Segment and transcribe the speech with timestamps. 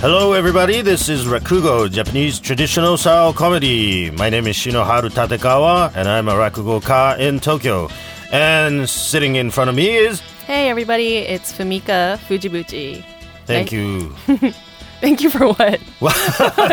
[0.00, 0.80] Hello, everybody.
[0.80, 4.10] This is Rakugo, Japanese traditional style comedy.
[4.10, 7.90] My name is Shinoharu Tatekawa, and I'm a Rakugo ka in Tokyo.
[8.32, 10.20] And sitting in front of me is.
[10.46, 13.04] Hey everybody, it's Fumika Fujibuchi.
[13.44, 14.08] Thank you.
[15.02, 15.80] Thank you for what?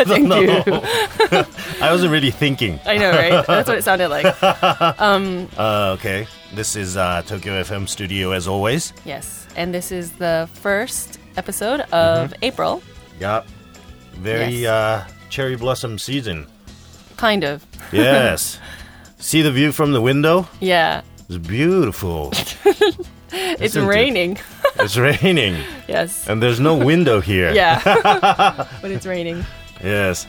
[0.08, 0.80] Thank you.
[1.82, 2.80] I wasn't really thinking.
[2.86, 3.46] I know, right?
[3.46, 4.24] That's what it sounded like.
[4.42, 6.26] Uh, okay.
[6.54, 8.94] This is uh, Tokyo FM studio as always.
[9.04, 9.46] Yes.
[9.54, 12.82] And this is the first episode of April.
[13.20, 13.46] Yep.
[14.14, 14.68] Very Yes.
[14.70, 16.46] uh, cherry blossom season.
[17.16, 17.64] Kind of.
[17.92, 18.58] Yes.
[19.18, 20.46] See the view from the window?
[20.60, 21.02] Yeah.
[21.28, 22.32] It's beautiful.
[23.30, 23.86] It's Isn't it?
[23.86, 24.38] raining.
[24.80, 25.56] It's raining,
[25.88, 26.26] Yes.
[26.28, 27.52] and there's no window here.
[27.52, 27.78] Yeah.
[28.80, 29.44] but it's raining.
[29.84, 30.26] Yes,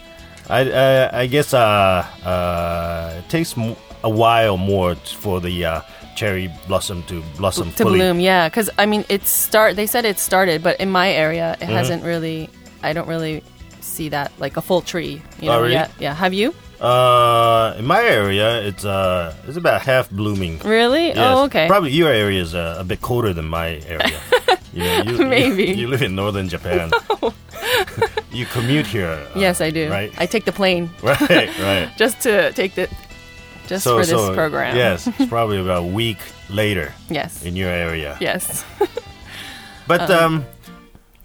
[0.49, 5.63] I I, I guess uh, uh, it takes m- a while more t- for the
[5.65, 5.81] uh,
[6.15, 7.99] cherry blossom to blossom To fully.
[7.99, 8.49] bloom, yeah.
[8.49, 9.76] Because, I mean, it's start.
[9.76, 12.49] they said it started, but in my area, it hasn't really,
[12.84, 13.44] I don't really
[13.82, 15.22] see that, like a full tree.
[15.41, 15.74] You Oh, know, really?
[15.74, 15.91] yet.
[15.99, 16.13] Yeah.
[16.13, 16.54] Have you?
[16.80, 20.60] Uh, in my area, it's uh, it's about half blooming.
[20.60, 21.08] Really?
[21.08, 21.18] Yes.
[21.18, 21.68] Oh, okay.
[21.68, 24.20] Probably your area is uh, a bit colder than my area.
[24.74, 25.66] you know, you, Maybe.
[25.66, 26.91] you, you live in northern Japan.
[28.32, 29.10] you commute here.
[29.36, 29.90] uh, yes, I do.
[29.90, 30.12] Right.
[30.18, 31.30] I take the plane right.
[31.60, 31.90] Right.
[31.98, 32.88] just to take the,
[33.68, 34.76] just for this program.
[34.77, 36.18] Yes, it's probably about a week
[36.49, 37.43] later Yes.
[37.43, 38.18] in your area.
[38.21, 38.64] Yes.
[39.88, 40.26] But Uh-huh.
[40.26, 40.46] um,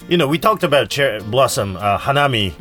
[0.08, 2.52] you know, we talked about cherry blossom uh, hanami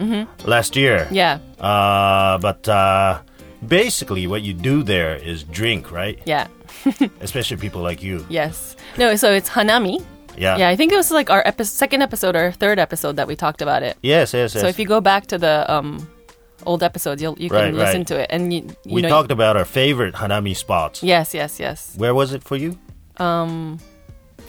[0.45, 1.05] last year.
[1.05, 1.15] Mm-hmm.
[1.15, 1.39] Yeah.
[1.59, 3.19] Uh, but uh,
[3.67, 6.19] basically, what you do there is drink, right?
[6.25, 6.47] Yeah.
[7.21, 8.25] Especially people like you.
[8.29, 8.75] Yes.
[8.97, 10.03] No, so it's Hanami.
[10.37, 10.57] Yeah.
[10.57, 13.35] Yeah, I think it was like our epi- second episode or third episode that we
[13.35, 13.97] talked about it.
[14.01, 14.33] Yes.
[14.33, 14.55] Yes.
[14.55, 14.61] Yes.
[14.61, 16.07] So if you go back to the um,
[16.65, 19.09] old episodes, you'll you can Right, listen to it, and you, you we know.
[19.09, 21.03] talked about our favorite hanami spots.
[21.03, 21.93] yes, yes, yes.
[21.97, 22.77] Where was it for you?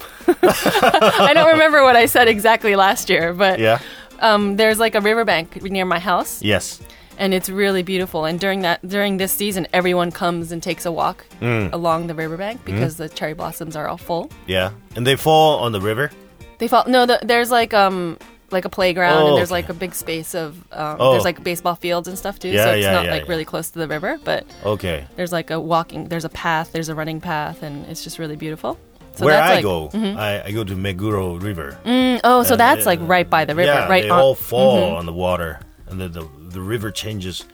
[0.27, 3.79] I don't remember what I said exactly last year, but Yeah.
[4.19, 6.81] um, there's like a riverbank near my house, Yes.
[7.17, 8.25] and it's really beautiful.
[8.25, 11.71] And during that during this season, everyone comes and takes a walk Mm.
[11.73, 14.31] along the riverbank because the cherry blossoms are all full.
[14.47, 14.71] Yeah.
[14.95, 16.11] And they fall on the river.
[16.57, 16.85] They fall.
[16.87, 18.17] No, the, there's like um
[18.51, 19.61] like a playground Oh, and there's okay.
[19.63, 21.11] like a big space of um, Oh.
[21.11, 22.49] there's like baseball fields and stuff too.
[22.49, 25.05] Yeah, so it's yeah, not yeah, like really close to the river, but Okay.
[25.17, 26.07] there's like a walking.
[26.09, 26.71] There's a path.
[26.71, 28.77] There's a running path, and it's just really beautiful.
[29.15, 31.77] So Where I like, go, I, I go to Meguro River.
[31.85, 34.19] Mm, oh, so And that's it- like right by the river, yeah, right they on.
[34.19, 37.45] all fall on the water, and then the the river changes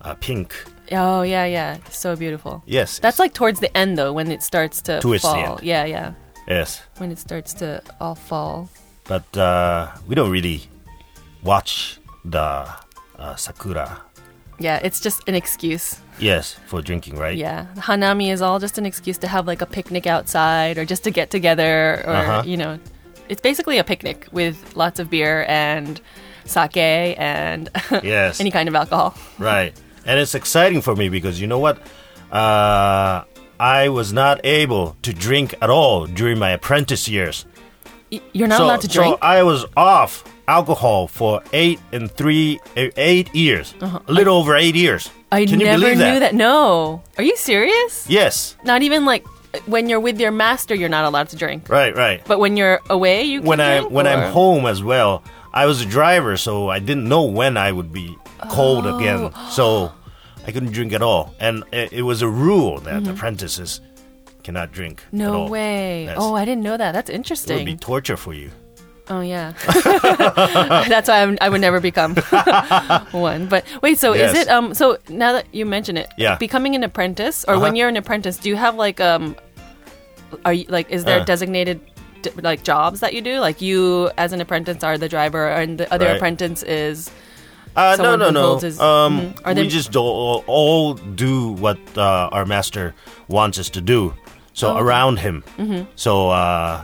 [0.00, 0.54] uh, pink.
[0.92, 2.62] Oh yeah, yeah, so beautiful.
[2.66, 5.58] Yes, That's like towards the end though, when it starts to Towards the fall.
[5.58, 5.62] end.
[5.62, 6.12] Yeah, yeah,
[6.48, 8.68] yes, when it starts to all fall.
[9.04, 10.62] but uh, we don't really
[11.42, 12.66] watch the
[13.18, 14.00] uh, sakura.
[14.60, 15.98] Yeah, it's just an excuse.
[16.18, 17.36] Yes, for drinking, right?
[17.36, 21.02] Yeah, Hanami is all just an excuse to have like a picnic outside or just
[21.04, 22.42] to get together or Uh-huh.
[22.44, 22.78] you know,
[23.30, 26.00] it's basically a picnic with lots of beer and
[26.44, 26.76] sake
[27.18, 27.70] and
[28.02, 28.38] Yes.
[28.40, 29.14] any kind of alcohol.
[29.38, 29.72] Right.
[30.04, 31.78] And it's exciting for me because you know what?
[32.30, 33.24] Uh,
[33.58, 37.46] I was not able to drink at all during my apprentice years.
[38.12, 39.14] Y- You're not so, allowed to drink.
[39.14, 44.74] So I was off alcohol for eight and three, eight years, a little over eight
[44.74, 45.06] years.
[45.06, 45.16] Uh-huh.
[45.32, 46.34] I Can never knew that.
[46.34, 48.04] No, are you serious?
[48.10, 48.56] Yes.
[48.64, 49.24] Not even like
[49.66, 51.68] when you're with your master, you're not allowed to drink.
[51.68, 51.94] Right.
[51.94, 52.20] Right.
[52.26, 55.22] But when you're away, you can when I drink, when or- I'm home as well,
[55.54, 58.16] I was a driver, so I didn't know when I would be
[58.50, 58.96] cold Oh.
[58.98, 59.30] again.
[59.50, 59.92] So
[60.46, 63.10] I couldn't drink at all, and it, it was a rule that Mm-hmm.
[63.14, 63.80] apprentices
[64.42, 65.02] cannot drink.
[65.06, 66.04] at No way.
[66.06, 66.16] Yes.
[66.18, 66.92] Oh, I didn't know that.
[66.92, 67.78] That's it would be interesting.
[67.78, 68.50] torture for you.
[69.10, 69.52] Oh yeah.
[70.88, 72.14] That's why I'm, I would never become
[73.10, 73.46] one.
[73.46, 74.32] But wait, so Yes.
[74.34, 74.72] is it um?
[74.74, 76.36] So now that you mention it, Yeah.
[76.36, 77.76] becoming an apprentice or when Uh-huh.
[77.76, 79.34] you're an apprentice, do you have like um?
[80.44, 81.24] Are you like is there Uh.
[81.24, 81.80] designated
[82.40, 83.40] like jobs that you do?
[83.40, 86.16] Like you as an apprentice are the driver, and the other Right.
[86.16, 87.10] apprentice is
[87.76, 88.58] Uh, no, no, no.
[88.58, 89.40] his- um, Mhm.
[89.44, 92.94] Are we they- just do, all, all do what uh, our master
[93.28, 94.12] wants us to do.
[94.52, 94.80] So Oh, okay.
[94.82, 95.44] around him.
[95.56, 95.82] Mm-hmm.
[95.94, 96.82] So, uh,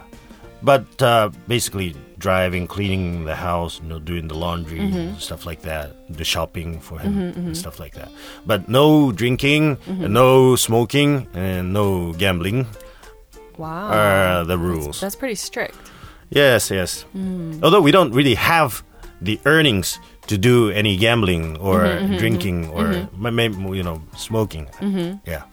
[0.67, 5.23] but uh, basically driving, cleaning the house, you know, doing the laundry, Mm-hmm.
[5.23, 8.11] stuff like that, the shopping for him, and stuff like that.
[8.43, 10.05] But no drinking, Mm-hmm.
[10.05, 12.67] and no smoking, and no gambling
[13.59, 13.89] wow.
[13.93, 14.99] are the rules.
[15.01, 15.79] That's pretty strict.
[16.31, 17.07] Yes, yes.
[17.15, 17.63] Mm.
[17.63, 18.83] Although we don't really have
[19.23, 23.07] the earnings to do any gambling or Mm-hmm, drinking or
[23.77, 24.67] you know smoking.
[24.83, 25.23] Mm-hmm.
[25.31, 25.45] Yeah.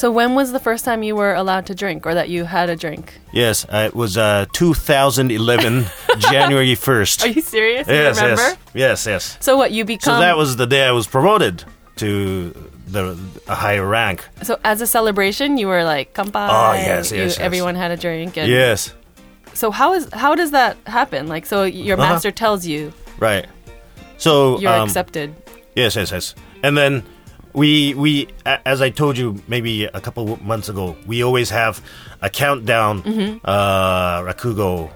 [0.00, 2.70] So when was the first time you were allowed to drink or that you had
[2.70, 3.20] a drink?
[3.34, 5.84] Yes, uh, it was uh, 2011,
[6.18, 7.24] January 1st.
[7.24, 7.86] Are you serious?
[7.86, 8.40] You yes, remember?
[8.42, 9.36] yes, yes, yes.
[9.40, 10.14] So what you become?
[10.14, 11.64] So that was the day I was promoted
[11.96, 12.48] to
[12.86, 14.26] the a higher rank.
[14.42, 16.48] So as a celebration, you were like kampai.
[16.48, 17.38] Oh, yes, you- yes, yes.
[17.38, 18.38] Everyone had a drink.
[18.38, 18.94] And Yes,
[19.52, 21.28] So how is how does that happen?
[21.28, 22.14] Like, so your Uh-huh.
[22.14, 23.44] master tells you, right.
[24.16, 25.34] So you're um, accepted.
[25.76, 26.34] Yes, yes, yes.
[26.62, 27.02] And then
[27.52, 31.82] we we as I told you maybe a couple months ago, we always have
[32.22, 33.38] a countdown Mm-hmm.
[33.44, 34.90] uh Rakugo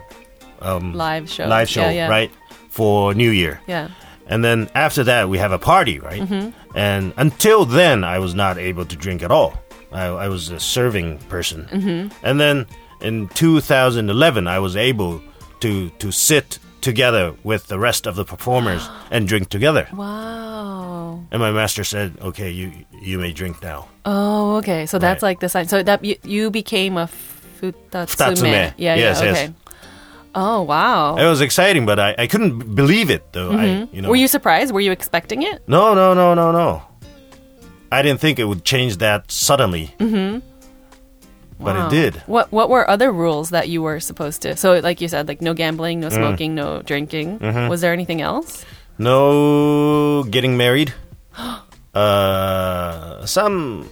[0.95, 1.47] Live show.
[1.47, 2.09] live show, Yeah, yeah.
[2.09, 2.31] right?
[2.71, 3.61] For New Year.
[3.67, 3.89] Yeah.
[4.27, 6.23] And then after that we have a party, right?
[6.23, 6.51] Mm-hmm.
[6.77, 9.53] And until then I was not able to drink at all.
[9.93, 11.67] I, I was a serving person.
[11.71, 12.27] Mm-hmm.
[12.27, 12.67] And then
[13.01, 15.21] in 2011 I was able
[15.61, 19.89] to to sit together with the rest of the performers and drink together.
[19.93, 21.25] Wow.
[21.33, 22.71] And my master said, "Okay, you
[23.03, 24.87] you may drink now." Oh, okay.
[24.87, 25.67] So that's like the sign.
[25.67, 27.09] So that you, you became a
[27.61, 28.07] futatsume.
[28.07, 28.53] Futatsume.
[28.77, 29.25] Yeah, Yes, yeah.
[29.25, 29.37] yes.
[29.37, 29.55] Okay.
[30.35, 31.15] Oh, wow.
[31.17, 33.53] It was exciting, but I, I couldn't believe it though.
[33.53, 33.87] I you know.
[33.87, 34.09] Mm-hmm.
[34.09, 34.75] Were you surprised?
[34.75, 35.63] Were you expecting it?
[35.69, 36.83] No, no, no, no, no.
[37.93, 39.95] I didn't think it would change that suddenly.
[39.99, 40.43] Mm-hmm.
[41.61, 41.87] But Wow.
[41.87, 42.15] it did.
[42.27, 44.56] What What were other rules that you were supposed to?
[44.56, 46.03] So, like you said, like no gambling, Mm.
[46.03, 47.39] no smoking, no drinking.
[47.39, 47.69] Mm-hmm.
[47.69, 48.65] Was there anything else?
[48.99, 50.93] No getting married.
[51.95, 53.89] uh, some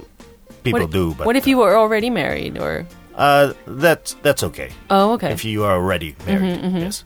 [0.63, 2.59] people what, do, but what if you were already married?
[2.59, 4.71] Or uh, that's that's okay.
[4.91, 5.33] oh, okay.
[5.33, 6.61] if you are already married.
[6.61, 7.05] Mm-hmm, Yes,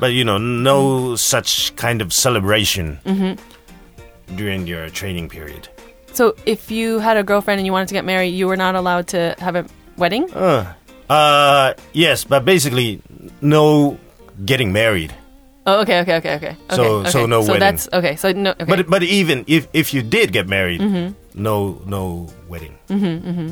[0.00, 4.36] but you know, no such kind of celebration Mm-hmm.
[4.36, 5.68] during your training period.
[6.12, 8.74] so, if you had a girlfriend and you wanted to get married, you were not
[8.74, 9.64] allowed to have a
[10.00, 10.26] wedding.
[10.34, 13.02] Uh, yes, but basically,
[13.40, 13.98] no
[14.44, 15.12] getting married.
[15.66, 16.54] Oh, okay, okay, okay, okay.
[16.72, 17.26] So- okay, so okay.
[17.28, 17.60] no So wedding.
[17.60, 18.16] that's okay.
[18.16, 18.50] So no.
[18.56, 18.64] Okay.
[18.64, 21.12] But but even if if you did get married, Mm-hmm.
[21.36, 22.78] no no wedding.
[22.88, 23.48] Mhm mhm.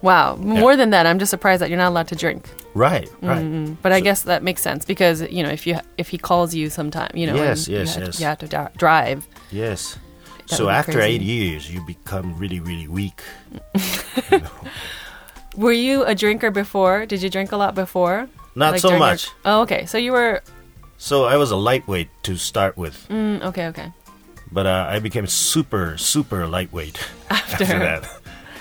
[0.00, 2.46] wow, more than that, I'm just surprised that you're not allowed to drink.
[2.78, 3.42] Right, right.
[3.82, 6.70] But I guess that makes sense because you know if you if he calls you
[6.70, 8.20] sometime, you know, Yes, yes, you have, yes.
[8.20, 9.26] you have to dri- drive.
[9.50, 9.98] Yes.
[10.48, 11.16] That so after crazy.
[11.18, 13.18] eight years, you become really really weak.
[15.58, 17.04] Were you a drinker before?
[17.04, 18.28] Did you drink a lot before?
[18.54, 19.28] Not Like so during your- much.
[19.44, 19.86] oh, okay.
[19.86, 20.40] So you were.
[20.98, 23.92] So I was a lightweight to start with, Mm, okay, okay.
[24.50, 26.98] but uh, I became super super lightweight
[27.30, 28.06] after, that.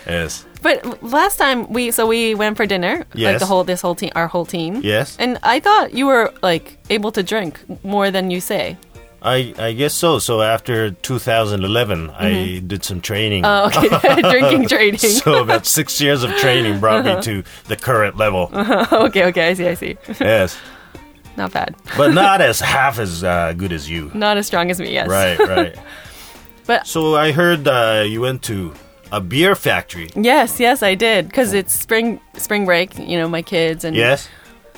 [0.06, 0.46] Yes.
[0.62, 3.40] But last time we so we went for dinner, like Yes.
[3.42, 4.82] the whole this whole team, our whole team.
[4.84, 5.18] Yes.
[5.20, 8.78] And I thought you were like able to drink more than you say.
[9.28, 10.20] I, I guess so.
[10.20, 13.44] So after 2011, I did some training.
[13.46, 14.22] Oh, okay.
[14.32, 14.98] Drinking training.
[15.00, 18.50] so about six years of training brought me to the current level.
[18.54, 19.50] okay, okay.
[19.50, 19.68] I see.
[19.68, 19.98] I see.
[20.20, 20.58] yes,
[21.36, 21.76] Not bad.
[21.98, 24.10] but not as half as uh, good as you.
[24.14, 24.92] Not as strong as me.
[24.94, 25.08] Yes.
[25.10, 25.76] Right, right.
[26.66, 28.74] But So I heard uh, you went to
[29.12, 30.10] a beer factory.
[30.16, 32.98] yes, yes, I did because it's spring spring break.
[32.98, 34.28] You know, my kids and Yes,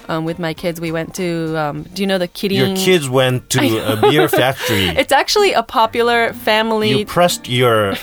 [0.09, 1.55] um, with my kids we went to.
[1.57, 2.57] Um, do you know the Kidding?
[2.57, 3.61] your kids went to
[3.93, 4.87] a beer factory.
[5.01, 6.89] It's actually a popular family.
[6.99, 7.93] You pressed your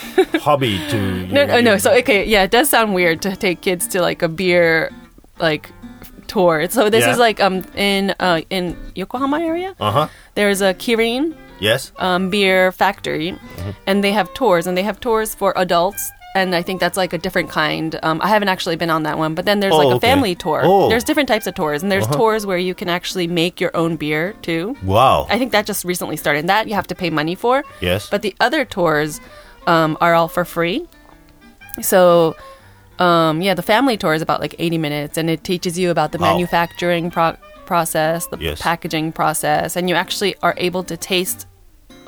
[0.41, 0.97] hobby to.
[1.29, 1.77] no, your- no, no.
[1.79, 4.91] So okay, yeah, it does sound weird to take kids to like a beer
[5.39, 5.71] like
[6.29, 6.69] tour.
[6.71, 7.13] So this Yeah.
[7.13, 9.75] is like um in uh in Yokohama area.
[9.81, 10.09] Uh huh.
[10.35, 11.91] There's a Kirin Yes.
[11.99, 13.71] um, beer factory, Mm-hmm.
[13.87, 16.11] and they have tours, and they have tours for adults.
[16.37, 17.99] And I think that's like a different kind.
[18.03, 20.07] Um, I haven't actually been on that one, but then there's Oh, like a okay.
[20.09, 20.61] family tour.
[20.63, 20.81] Oh.
[20.81, 20.89] Uh-huh.
[20.91, 23.97] There's different types of tours, and there's tours where you can actually make your own
[23.97, 24.77] beer too.
[24.83, 25.27] Wow.
[25.31, 26.47] I think that just recently started.
[26.47, 27.65] That you have to pay money for.
[27.81, 28.11] Yes.
[28.11, 29.21] But the other tours
[29.67, 30.87] um, are all for free.
[31.81, 32.37] So,
[32.99, 36.13] um, yeah, the family tour is about like 80 minutes and it teaches you about
[36.13, 36.33] the Wow.
[36.33, 37.37] manufacturing pro-
[37.67, 38.61] process, the Yes.
[38.63, 41.47] packaging process, and you actually are able to taste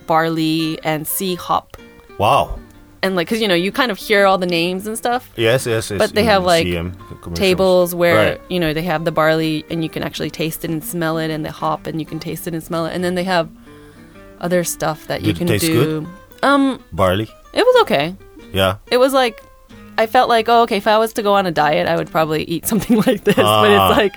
[0.06, 1.76] barley and see hop.
[2.18, 2.58] wow.
[3.02, 5.30] And like, because you know, you kind of hear all the names and stuff.
[5.36, 5.98] Yes, yes, yes.
[5.98, 6.94] But they have, like, CM.
[7.34, 8.40] Tables where Right.
[8.48, 11.30] you know they have the barley and you can actually taste it and smell it,
[11.30, 13.48] and the hop and you can taste it and smell it, and then they have
[14.40, 16.00] other stuff that you Did it can do.
[16.00, 16.08] good?
[16.42, 17.28] Um, barley.
[17.52, 18.14] it was okay.
[18.52, 18.76] Yeah.
[18.90, 19.42] it was like
[19.98, 22.08] I felt like oh okay if I was to go on a diet I would
[22.10, 23.90] probably eat something like this but Ah.
[23.90, 24.14] it's like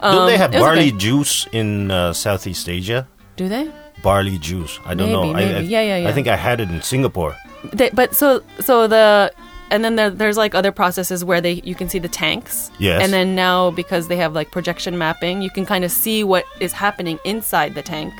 [0.00, 0.96] Don't they um, have barley okay.
[0.96, 3.06] juice in uh, Southeast Asia?
[3.36, 3.70] do they
[4.02, 4.78] Barley juice.
[4.84, 5.32] I don't know.
[5.32, 5.66] Maybe, I, I, maybe.
[5.66, 6.08] Yeah, yeah, yeah.
[6.08, 7.34] I think I had it in Singapore.
[7.72, 9.32] They, but so so the
[9.70, 13.02] and then there, there's like other processes where they you can see the tanks Yes.
[13.02, 16.44] and then now because they have like projection mapping you can kind of see what
[16.60, 18.12] is happening inside the tank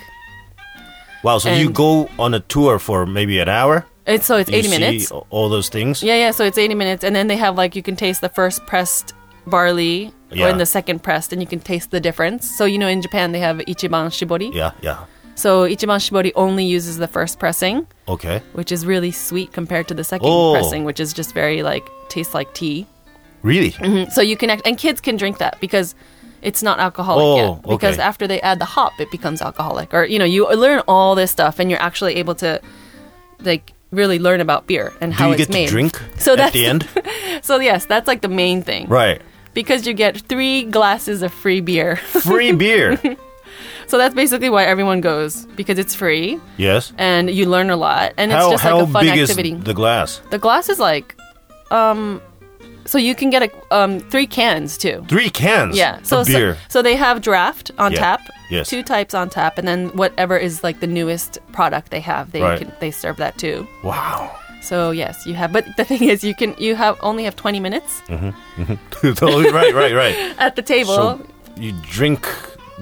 [1.22, 1.38] Wow.
[1.38, 3.84] So you go on a tour for maybe an hour.
[4.06, 6.02] it's so it's You 80 see minutes all those things.
[6.02, 8.28] yeah yeah so it's 80 minutes and then they have like you can taste the
[8.28, 9.14] first pressed
[9.46, 12.88] barley or in the second pressed and you can taste the difference so you know
[12.88, 14.72] in Japan they have ichiban shibori Yeah.
[14.82, 15.04] Yeah.
[15.36, 18.40] So Ichiban Shibori only uses the first pressing, Okay.
[18.54, 20.54] which is really sweet compared to the second Oh.
[20.54, 22.86] pressing, which is just very like tastes like tea.
[23.42, 23.70] Really?
[23.72, 25.94] Mm, So you can act- and kids can drink that because
[26.42, 27.62] it's not alcoholic Oh, yet.
[27.68, 28.02] Because okay.
[28.02, 29.92] after they add the hop, it becomes alcoholic.
[29.94, 32.60] Or you know, you learn all this stuff, and you're actually able to
[33.44, 35.66] like really learn about beer and Do how you it's get made.
[35.66, 36.88] to drink So at that's the end?
[37.42, 38.88] So yes, that's like the main thing.
[38.88, 39.20] right.
[39.54, 41.96] Because you get three glasses of free beer.
[41.96, 42.98] Free beer.
[43.88, 46.92] So that's basically why everyone goes because it's free Yes.
[46.98, 49.52] and you learn a lot and it's how just like a fun big activity.
[49.52, 50.20] is the glass?
[50.30, 51.16] the glass is like,
[51.70, 52.20] um,
[52.84, 55.04] so you can get a um three cans too.
[55.08, 55.76] Three cans.
[55.76, 55.98] Yeah.
[56.02, 56.56] So, of so beer.
[56.68, 57.98] so they have draft on Yeah.
[58.00, 58.20] tap.
[58.50, 58.68] Yes.
[58.70, 62.42] Two types on tap, and then whatever is like the newest product they have, they
[62.42, 62.58] Right.
[62.60, 63.66] can they serve that too.
[63.82, 64.30] wow.
[64.62, 65.52] So yes, you have.
[65.52, 68.02] But the thing is, you can you have only have twenty minutes
[69.00, 70.16] totally right, right, right.
[70.38, 70.94] at the table.
[70.94, 71.26] So
[71.56, 72.26] you drink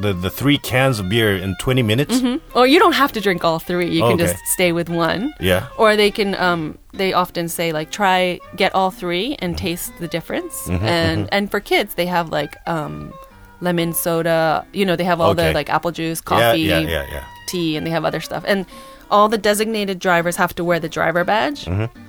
[0.01, 2.21] the the three cans of beer in twenty minutes.
[2.55, 3.91] or you don't have to drink all three.
[3.91, 4.27] You can Okay.
[4.27, 5.33] just stay with one.
[5.41, 5.67] Yeah.
[5.79, 6.35] Or they can.
[6.35, 9.67] Um, they often say like try get all three and Mm-hmm.
[9.67, 10.69] taste the difference.
[10.69, 13.13] and and for kids, they have like um,
[13.61, 14.65] lemon soda.
[14.73, 15.49] You know, they have all Okay.
[15.49, 17.25] the like apple juice, coffee, Yeah, yeah, yeah, yeah.
[17.49, 18.45] tea, and they have other stuff.
[18.47, 18.67] And
[19.11, 21.67] all the designated drivers have to wear the driver badge.
[21.67, 22.01] Mm-hmm.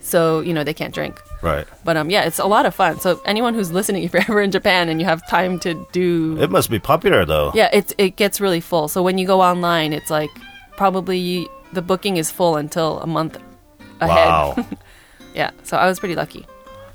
[0.00, 1.20] So you know they can't drink.
[1.42, 1.66] Right.
[1.84, 3.00] But um, yeah, it's a lot of fun.
[3.00, 6.36] So anyone who's listening, if you're ever in Japan and you have time to do
[6.40, 7.52] It must be popular though.
[7.54, 8.88] yeah, it's it gets really full.
[8.88, 10.30] So when you go online, it's like
[10.76, 13.38] probably the booking is full until a month
[14.00, 14.26] ahead.
[14.28, 14.66] Wow.
[15.32, 16.44] Yeah, so I was pretty lucky.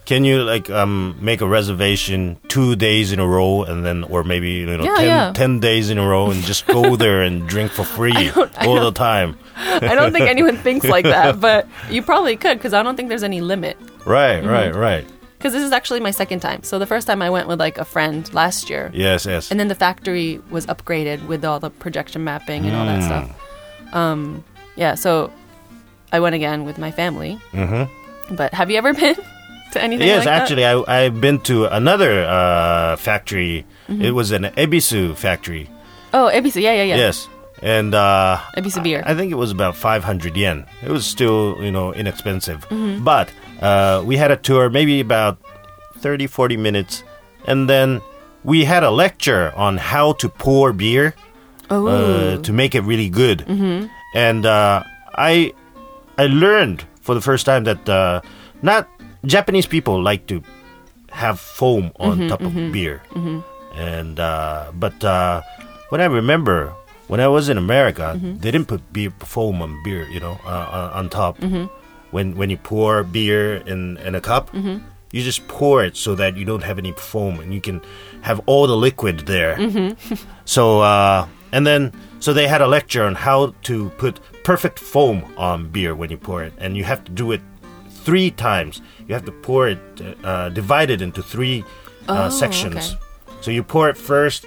[0.06, 4.24] Can you like um make a reservation two days in a row and then or
[4.24, 5.32] maybe you know Yeah, ten, yeah.
[5.34, 8.30] 10 days in a row and just go there and drink for free
[8.62, 9.38] all the time.
[9.58, 13.10] I don't think anyone thinks like that, but you probably could because I don't think
[13.10, 13.78] there's any limit.
[14.06, 14.48] Right, Mm-hmm.
[14.50, 15.06] right, right.
[15.38, 16.64] Because this is actually my second time.
[16.64, 19.50] So the first time I went with like a friend last year, Yes, yes.
[19.52, 23.06] and then the factory was upgraded with all the projection mapping and all that Mm.
[23.06, 23.28] stuff.
[23.94, 24.44] Um,
[24.76, 25.32] yeah, so
[26.12, 27.40] I went again with my family.
[27.54, 28.36] Mm-hmm.
[28.36, 29.16] But have you ever been
[29.76, 30.42] to anything yes, like that?
[30.42, 33.66] actually, I I've been to another uh, factory.
[33.88, 34.02] Mm-hmm.
[34.02, 35.70] It was an ebisu factory.
[36.16, 36.96] Oh, Ebisu, yeah, yeah, yeah.
[36.96, 37.28] Yes,
[37.62, 39.04] and uh, Ebisu beer.
[39.06, 40.66] I think it was about 500 yen.
[40.82, 42.68] It was still, you know, inexpensive.
[42.70, 43.04] Mm-hmm.
[43.04, 45.40] But uh, we had a tour, maybe about
[45.98, 47.04] 30, 40 minutes.
[47.48, 48.02] And then
[48.44, 51.16] we had a lecture on how to pour beer
[51.70, 53.40] oh, uh, to make it really good.
[53.40, 53.88] Mm-hmm.
[54.16, 54.84] And uh,
[55.16, 55.54] I,
[56.18, 58.22] I learned for the first time that uh,
[58.62, 58.88] not
[59.26, 60.42] Japanese people like to
[61.12, 63.02] have foam on Mm-hmm, top of beer.
[63.76, 65.42] And uh, but uh,
[65.90, 66.72] when I remember
[67.08, 68.40] when I was in America, Mm-hmm.
[68.40, 71.38] they didn't put beer foam on beer, you know, uh, on on top.
[71.40, 71.66] Mm-hmm.
[72.12, 74.80] When when you pour beer in in a cup, Mm-hmm.
[75.12, 77.82] you just pour it so that you don't have any foam and you can
[78.22, 79.56] have all the liquid there.
[79.58, 80.16] Mm-hmm.
[80.46, 85.24] So uh, and then so they had a lecture on how to put perfect foam
[85.38, 87.42] on beer when you pour it, and you have to do it
[88.06, 88.82] three times.
[89.08, 89.80] You have to pour it,
[90.24, 91.64] uh, divide it into three
[92.08, 92.76] uh, Oh, sections.
[93.28, 93.36] okay.
[93.42, 94.46] So you pour it first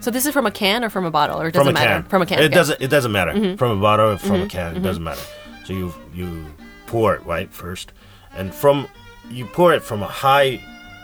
[0.00, 1.80] So this is from a can or from a bottle, or it from doesn't a
[1.80, 2.02] matter?
[2.02, 2.10] can.
[2.10, 2.38] From a can.
[2.38, 2.54] It okay.
[2.54, 2.80] doesn't.
[2.82, 3.32] It doesn't matter.
[3.32, 3.56] Mm-hmm.
[3.56, 4.76] From a bottle, or from a can.
[4.76, 5.22] It doesn't matter.
[5.64, 6.46] So you you
[6.86, 7.92] pour it right first,
[8.36, 8.86] and from
[9.30, 10.60] you pour it from a high,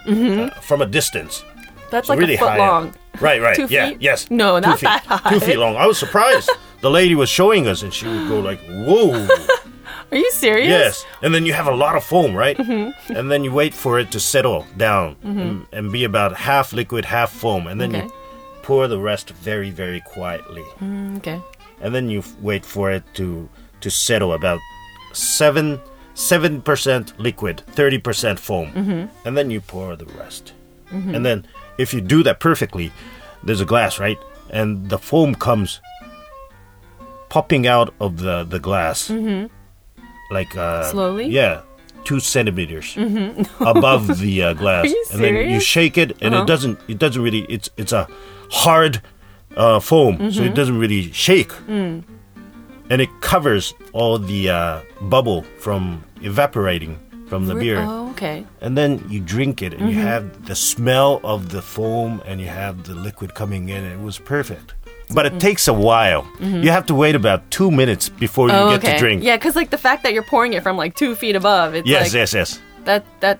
[0.07, 1.43] uh, from a distance.
[1.91, 2.89] That's So like really a foot high long.
[2.89, 3.21] up.
[3.21, 3.57] Right, right.
[3.61, 3.99] Two yeah, feet?
[4.01, 4.31] yes.
[4.31, 4.87] No, Two not feet.
[4.87, 5.31] that high.
[5.31, 5.77] Two feet long.
[5.77, 6.49] I was surprised.
[6.81, 9.27] the lady was showing us, and she would go like, "Whoa."
[10.15, 10.69] Are you serious?
[10.69, 12.57] Yes, and then you have a lot of foam, right?
[12.57, 13.17] Mm-hmm.
[13.17, 17.05] And then you wait for it to settle down and, and be about half liquid,
[17.05, 18.05] half foam, and then Okay.
[18.07, 18.13] you
[18.63, 21.41] pour the rest very, very quietly, Mm, Okay.
[21.83, 23.49] and then you wait for it to
[23.81, 24.61] to settle about
[25.13, 25.79] seven
[26.15, 29.27] seven percent liquid, thirty percent foam, Mm-hmm.
[29.27, 30.53] and then you pour the rest.
[31.15, 31.45] And then
[31.77, 32.93] if you do that perfectly,
[33.47, 34.19] there's a glass, right?
[34.51, 35.81] And the foam comes
[37.29, 39.11] popping out of the the glass,
[40.31, 41.27] like uh, Slowly?
[41.27, 41.63] Yeah,
[42.05, 42.97] two centimeters
[43.61, 45.15] above the uh, glass, Mm-hmm.
[45.15, 46.45] and then you shake it, and Uh-huh.
[46.45, 46.79] it doesn't.
[46.89, 47.43] It doesn't really.
[47.49, 48.07] It's it's a
[48.51, 49.01] hard
[49.57, 50.45] uh, foam, so Mm-hmm.
[50.51, 52.03] it doesn't really shake, Mm.
[52.91, 58.45] and it covers all the uh, bubble from evaporating from the beer Oh, okay.
[58.61, 59.99] and then you drink it and Mm-hmm.
[59.99, 63.99] you have the smell of the foam and you have the liquid coming in it
[64.01, 64.75] was perfect
[65.11, 68.55] but it takes a while you have to wait about two minutes before you.
[68.55, 68.93] Oh, get okay.
[68.95, 71.37] to drink Yeah, because like the fact that you're pouring it from like two feet
[71.37, 73.39] above, it's yes like yes yes that that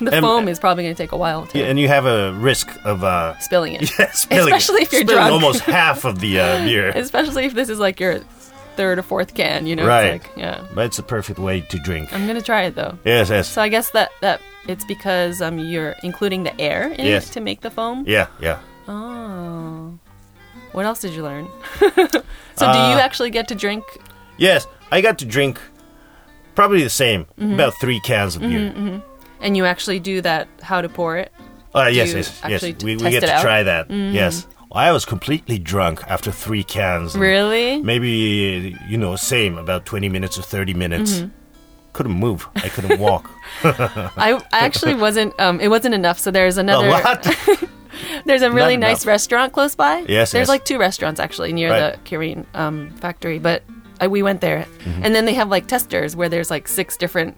[0.00, 2.06] the And- foam is probably going to take a while to Yeah, and you have
[2.06, 3.90] a risk of uh spilling it.
[3.98, 5.32] yeah, spilling, Especially if you're spilling drunk.
[5.32, 8.20] almost half of the uh, beer Especially if this is like your
[8.76, 9.84] third or fourth can, you know?
[9.86, 10.64] right It's like, yeah.
[10.74, 12.96] but it's a perfect way to drink I'm gonna try it though.
[13.04, 17.04] yes yes So I guess that that it's because um you're including the air in
[17.06, 17.28] Yes.
[17.28, 18.04] it to make the foam.
[18.06, 19.71] yeah yeah Oh.
[20.72, 21.48] What else did you learn?
[21.80, 21.86] so
[22.58, 23.84] do Uh, you actually get to drink?
[24.38, 25.60] yes i got to drink
[26.54, 27.54] probably the same Mm-hmm.
[27.54, 29.02] about three cans of beer
[29.40, 30.46] And you actually do that?
[30.62, 31.30] How to pour it?
[31.74, 32.62] Uh, yes, yes, yes.
[32.62, 33.42] We, we get to out?
[33.42, 33.90] Try that.
[33.90, 34.46] Yes.
[34.70, 37.14] I was completely drunk after three cans.
[37.16, 37.82] Really?
[37.82, 41.12] Maybe, you know, same, about 20 minutes or 30 minutes.
[41.18, 41.28] Mm-hmm.
[41.92, 42.46] Couldn't move.
[42.56, 43.30] I couldn't walk.
[43.64, 45.32] I I actually wasn't.
[45.40, 46.18] Um, it wasn't enough.
[46.18, 46.88] So there's another.
[46.88, 47.26] what?
[48.24, 49.12] There's a really Not nice enough.
[49.12, 49.98] restaurant close by.
[50.08, 50.48] Yes, There's yes.
[50.48, 51.92] like two restaurants actually near Right.
[51.94, 53.62] the Kirin um, factory, but
[54.02, 54.66] uh, we went there,
[55.02, 57.36] and then they have like testers where there's like six different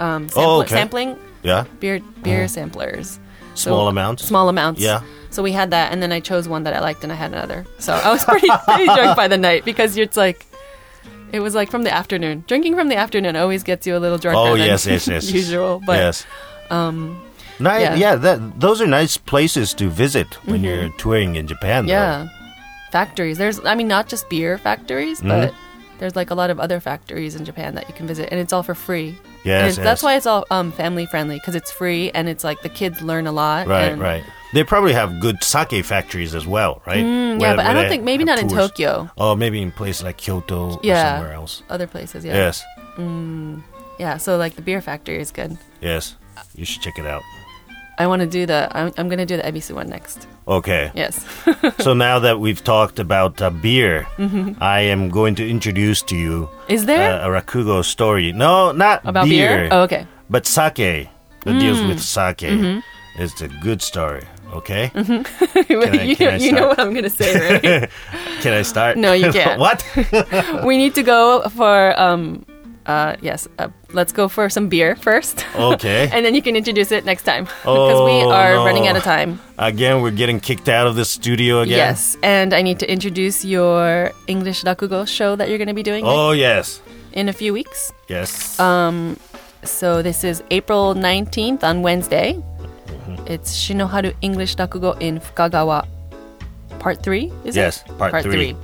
[0.00, 0.74] um, sampl- Oh, okay.
[0.74, 1.64] sampling Yeah.
[1.80, 3.18] beer beer samplers.
[3.54, 4.24] So- Small amounts?
[4.24, 4.80] Small amounts.
[4.80, 5.00] Yeah.
[5.30, 7.32] So we had that, and then I chose one that I liked, and I had
[7.32, 7.66] another.
[7.78, 10.46] So I was pretty pretty drunk by the night because it's like.
[11.32, 12.44] It was like from the afternoon.
[12.46, 15.30] Drinking from the afternoon always gets you a little drunker Oh than yes, yes, yes.
[15.42, 15.82] usual.
[15.84, 16.24] But yes.
[17.58, 17.64] Um.
[17.64, 17.94] Ni- yeah.
[17.94, 18.14] yeah.
[18.16, 21.86] That those are nice places to visit when you're touring in Japan.
[21.86, 21.92] though.
[21.94, 22.26] Mm-hmm.
[22.26, 22.90] Yeah.
[22.92, 23.36] Factories.
[23.38, 25.28] There's, I mean, not just beer factories, Mm-hmm.
[25.28, 25.54] but
[25.98, 28.52] there's like a lot of other factories in Japan that you can visit, and it's
[28.52, 29.16] all for free.
[29.44, 32.60] Yes, it's, that's why it's all um, family friendly because it's free and it's like
[32.62, 33.66] the kids learn a lot.
[33.66, 34.24] Right, and- right.
[34.54, 37.04] They probably have good sake factories as well, right?
[37.04, 38.48] Mm, Where- yeah, but I don't think maybe not in.
[38.48, 39.10] Tokyo.
[39.18, 41.16] Oh, maybe in places like Kyoto or Yeah.
[41.18, 41.62] somewhere else.
[41.68, 42.34] Other places, yeah.
[42.34, 42.62] Yes,
[43.98, 45.56] Yeah, so like the beer factory is good.
[45.82, 46.16] yes.
[46.54, 47.22] You should check it out.
[47.98, 48.68] I want to do the.
[48.76, 50.26] I'm, I'm gonna do the Ebisu one next.
[50.46, 50.90] Okay.
[50.94, 51.24] Yes.
[51.78, 54.62] so now that we've talked about uh, beer, Mm-hmm.
[54.62, 58.32] I am going to introduce to you Is there uh, a Rakugo story.
[58.32, 59.68] No, not about beer?
[59.72, 60.06] Oh, okay.
[60.30, 61.08] but sake
[61.44, 61.88] that deals Mm.
[61.88, 62.38] with sake.
[62.38, 62.80] Mm-hmm.
[63.22, 64.24] It's a good story.
[64.52, 66.68] Okay, I, can you, I you know start?
[66.68, 67.90] what I'm gonna say, right?
[68.42, 68.96] can I start?
[68.96, 69.58] No, you can't.
[69.58, 69.82] what?
[70.64, 72.46] we need to go for um.
[72.86, 73.48] Uh, yes.
[73.58, 75.44] Uh, let's go for some beer first.
[75.56, 76.08] Okay.
[76.14, 78.64] and then you can introduce it next time because we Oh, are no.
[78.64, 79.40] running out of time.
[79.58, 81.78] Again, we're getting kicked out of the studio again.
[81.78, 85.82] Yes, and I need to introduce your English Rakugo show that you're going to be
[85.82, 86.80] doing Oh yes,
[87.12, 87.92] in a few weeks.
[88.08, 88.58] yes.
[88.60, 89.16] Um,
[89.64, 92.34] so this is April 19th on Wednesday.
[92.38, 93.26] Mm-hmm.
[93.26, 95.86] It's Shinoharu English Rakugo in Fukagawa,
[96.78, 97.32] part three.
[97.44, 97.98] Is Yes, it?
[97.98, 98.54] part three.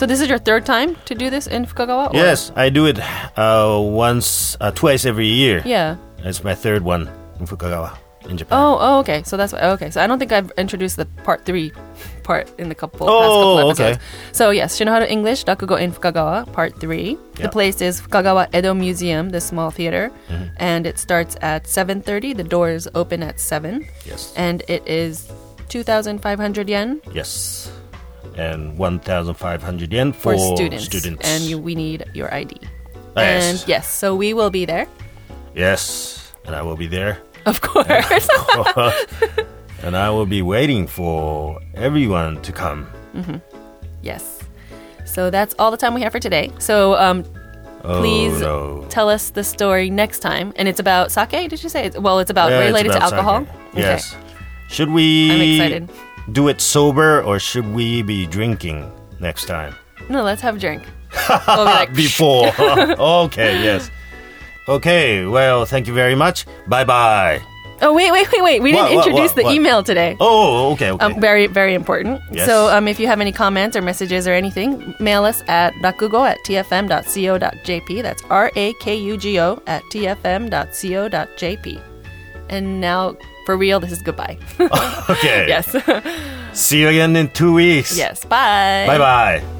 [0.00, 2.08] So this is your third time to do this in Fukagawa?
[2.08, 2.96] or- yes, I do it
[3.36, 5.60] uh, once, uh, twice every year.
[5.68, 5.96] Yeah.
[6.24, 7.04] It's my third one
[7.38, 7.92] in Fukagawa,
[8.24, 8.56] in Japan.
[8.58, 9.22] Oh, oh, okay.
[9.28, 9.60] So that's why.
[9.76, 11.72] Okay, so I don't think I've introduced the part three
[12.24, 13.90] part in the couple past Oh, couple okay.
[14.00, 14.04] episodes.
[14.32, 17.18] So yes, Shinoharu English Rakugo in Fukagawa, part three.
[17.36, 20.48] The place is Fukagawa Edo Museum, the small theater, Mm-hmm.
[20.56, 22.32] and it starts at seven thirty.
[22.32, 24.32] The doors open at seven, Yes.
[24.36, 25.28] and it is
[25.68, 27.68] two thousand five hundred yen Yes.
[28.36, 31.28] And 1,500 yen for, for, students.
[31.28, 32.56] And you, we need your ID.
[33.16, 33.44] Ah, yes.
[33.60, 34.86] And yes, so we will be there,
[35.54, 36.32] Yes.
[36.46, 37.18] And I will be there.
[37.46, 37.86] of course.
[39.82, 42.86] and I will be waiting for everyone to come.
[44.02, 44.38] yes.
[45.04, 46.52] So that's all the time we have for today.
[46.58, 47.24] So um,
[47.82, 48.84] Oh, please no.
[48.90, 50.52] tell us the story next time.
[50.56, 51.90] And it's about sake, did you say?
[51.90, 53.46] Well, it's about Yeah, it's related about to alcohol.
[53.46, 53.54] sake.
[53.74, 54.16] Yes.
[54.68, 55.90] Should we I'm excited.
[56.32, 58.90] Do it sober or should we be drinking
[59.20, 59.74] next time?
[60.08, 60.82] No, let's have a drink.
[61.28, 62.48] we'll be like, Before.
[62.58, 63.90] okay, yes.
[64.68, 66.46] Okay, well, thank you very much.
[66.68, 67.40] Bye bye.
[67.82, 68.62] oh, wait, wait, wait, wait.
[68.62, 69.54] We What, didn't what, introduce what, the what?
[69.54, 70.16] email today.
[70.20, 71.04] Oh, okay, okay.
[71.04, 72.20] Um, very, very important.
[72.30, 72.46] Yes.
[72.46, 76.28] So, um, if you have any comments or messages or anything, mail us at rakugo
[76.28, 78.02] at tfm.co.jp.
[78.02, 81.80] That's R A K U G O at tfm.co.jp.
[82.50, 83.16] And now,
[83.50, 84.38] for real, this is goodbye.
[85.10, 85.48] okay.
[85.48, 85.74] yes.
[86.52, 87.98] See you again in two weeks.
[87.98, 88.24] yes.
[88.24, 88.84] Bye.
[88.86, 89.59] Bye bye.